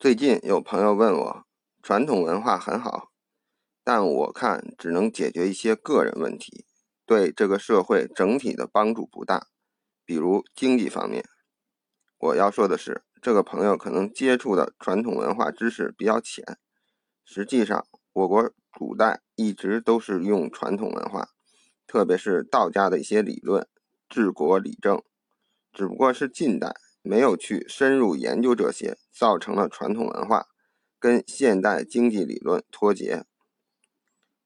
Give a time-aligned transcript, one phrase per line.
[0.00, 1.44] 最近有朋友问我，
[1.82, 3.10] 传统文化很好，
[3.82, 6.66] 但我看只能解决一些个人问题，
[7.04, 9.48] 对这个社会整体的帮助不大。
[10.04, 11.24] 比如经济方面，
[12.16, 16.44] 我要说的是，这个朋友可能接触的传统文化知识比较浅。
[17.24, 21.30] 实际上，我国古代一直都是用传统文化，
[21.88, 23.66] 特别是道家的一些理论
[24.08, 25.02] 治国理政，
[25.72, 26.76] 只不过是近代。
[27.02, 30.48] 没有去深入研究这些，造成了传统文化
[30.98, 33.24] 跟现代经济理论脱节。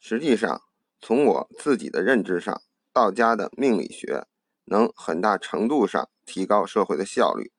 [0.00, 0.62] 实际上，
[1.00, 4.26] 从我自己的认知上，道家的命理学
[4.64, 7.52] 能很大程度上提高社会的效率，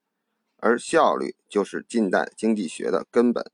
[0.56, 3.50] 而效率就是近代经济学的根本。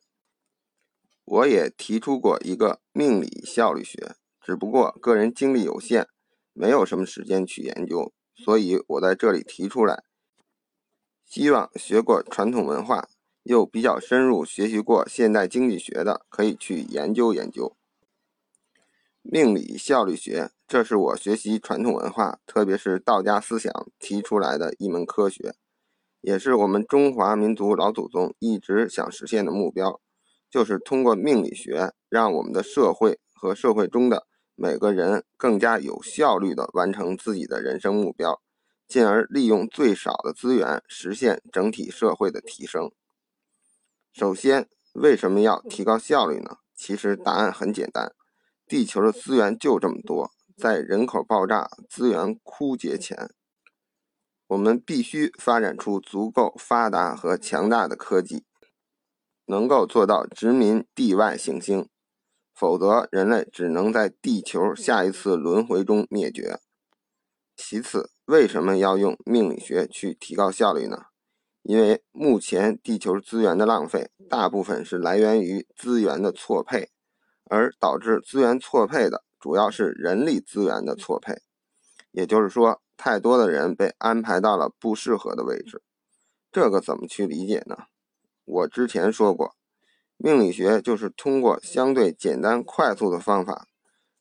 [1.24, 6.08] 我也提出过一个命理效率学，只不过个人精力有限，
[6.52, 10.05] 没有什么时间去研究，所以我在这里提出来。
[11.26, 13.08] 希望学过传统文化
[13.42, 17.76] 又比较深入学习过现代经济学的，可以去研究研究
[19.22, 20.52] 命理效率学。
[20.68, 25.54] 这是我学习传统文化，特别是道家思想提出来的一门科学，
[26.20, 30.00] 也是我们中华民族老祖宗一直想实现的目标，
[30.48, 38.40] 就是通过命理学，让我们的社会和社会中的每个人更加有效率地完成自己的人生目标。
[38.86, 42.90] 进而利用最少的资源实现整体社会的提升。
[44.12, 46.58] 首先，为什么要提高效率呢？
[46.74, 48.14] 其实答案很简单：
[48.66, 53.30] 地球的资源就这么多，在人口爆炸、资源枯竭前，
[54.46, 58.44] 我们必须发展出足够发达和强大的科技，
[59.46, 61.88] 能够做到殖民地外行星，
[62.54, 66.60] 否则人类只能在地球下一次轮回中灭绝。
[67.56, 71.06] 其次，为什么要用命理学去提高效率呢？
[71.62, 76.90] 因为目前地球资源的浪费，大部分是来源于资源的错配，
[77.44, 81.42] 而导致资源错配的主要是人力资源的错配。
[82.10, 85.82] 也就是说，太多的人被安排到了不适合的位置。
[86.50, 87.76] 这个怎么去理解呢？
[88.44, 89.54] 我之前说过，
[90.16, 93.68] 命理学就是通过相对简单快速的方法，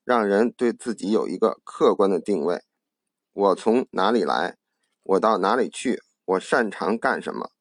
[0.04, 2.62] 让人对自己有一个客观的定位。
[3.36, 4.56] 我从哪里来？
[5.04, 6.02] 我到哪里去？
[6.24, 7.52] 我擅长干什么？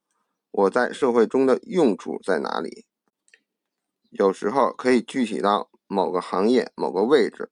[0.53, 2.87] 我在社会中的用处在哪里？
[4.11, 7.51] 有时候可以具体到某个行业、某个位置。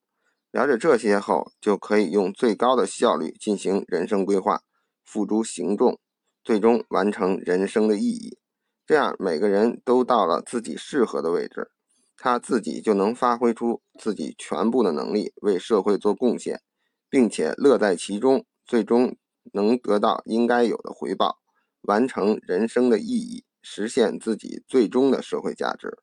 [0.51, 4.61] 了解这些后，就可以用最高的效率进行人生规划，
[5.03, 5.99] 付诸行动，
[6.45, 8.37] 最终完成人生的意义。
[8.85, 11.71] 这样，每个人都到了自己适合的位置，
[12.15, 16.61] 他自己就能发挥出自己全部的能力，为社会做贡献。
[17.13, 19.15] 并且乐在其中，最终
[19.51, 21.37] 能得到应该有的回报，
[21.81, 25.99] 完成人生的意义，实现自己最终的社会价值。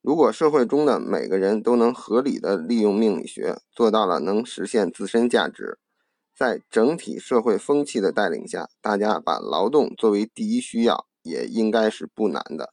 [0.00, 5.80] 如果社会中的每个人都能合理的利用命理学，做到了能实现自身价值，
[6.32, 12.72] 在整体社会风气的带领下，大家把劳动作为第一需要，也应该是不难的。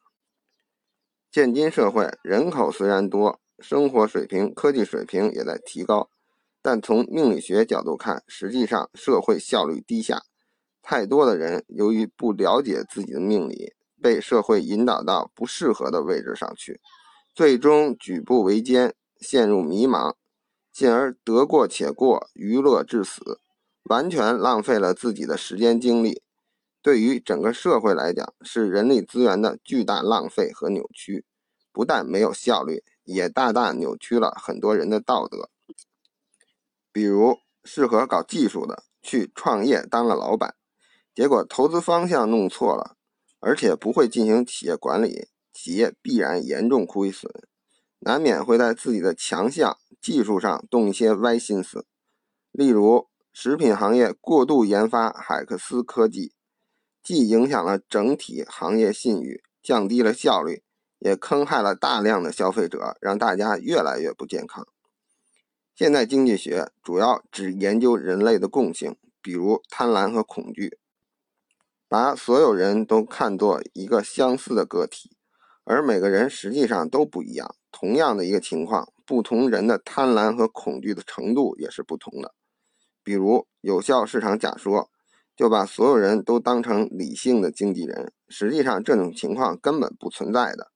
[1.32, 6.12] 现今社会人口虽然多，生活水平、科技水平也在提高。
[6.62, 10.22] 但从命理学角度看，实际上社会效率低下，
[10.82, 16.80] 太多的人由于不了解自己的命理，被社会引导到不适合的位置上去，
[17.34, 20.16] 最终举步维艰，陷入迷茫，
[20.72, 23.40] 进而得过且过，娱乐至死，
[23.84, 26.24] 完全浪费了自己的时间精力。
[26.82, 31.26] 对于整个社会来讲，是人力资源的巨大浪费和扭曲，
[31.72, 35.51] 不但没有效率，也大大扭曲了很多人的道德。
[36.92, 40.56] 比如适合搞技术的去创业当了老板，
[41.14, 42.96] 结果投资方向弄错了，
[43.40, 47.32] 而且不会进行企业管理，企业必然严重亏损，
[48.00, 51.86] 难免会在自己的强项技术上动一些歪心思。
[52.52, 56.34] 例如食品行业过度研发海克斯科技，
[57.02, 60.64] 既影响了整体行业信誉，降低了效率，
[61.00, 64.68] 也坑害了大量的消费者，让大家越来越不健康。
[65.82, 70.78] 现代经济学主要只研究人类的共性，比如贪婪和恐惧，
[71.90, 75.18] 把所有人都看作一个相似的个体，
[75.64, 77.56] 而每个人实际上都不一样。
[77.72, 82.36] 同样的一个情况，不同人的贪婪和恐惧的程度也是不同的。
[83.04, 84.92] 比如有效市场假说，
[85.36, 90.70] 就把所有人都当成理性的经纪人，实际上这种情况根本不存在的。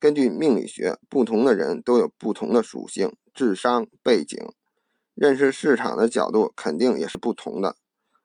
[0.00, 4.38] 根据命理学，不同的人都有不同的属性、智商、背景，
[5.14, 7.76] 认识市场的角度肯定也是不同的。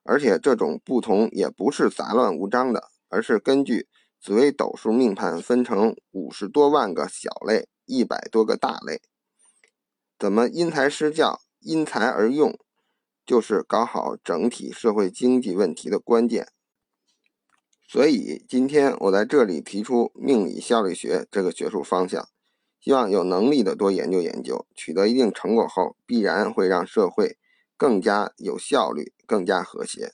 [0.04, 3.88] 而且这种不同也不是杂乱无章的，而是根据
[4.22, 9.02] 紫微斗数命盘分成五十多万个小类，一百多个大类。
[10.18, 12.58] 怎么因材施教、因材而用，
[13.26, 16.48] 就是搞好整体社会经济问题的关键。
[17.86, 22.28] 所以今天我在这里提出命理效率学这个学术方向，
[22.88, 27.38] 希望有能力的多研究研究，取得一定成果后，必然会让社会
[27.76, 30.14] 更加有效率、更加和谐。